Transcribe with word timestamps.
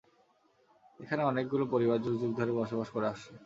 এখানে 0.99 1.21
অনেকগুলা 1.23 1.65
পরিবার 1.73 1.97
যুগযুগ 2.05 2.31
ধরে 2.39 2.51
বাস 2.57 2.89
করে 2.95 3.07
আসছে। 3.07 3.31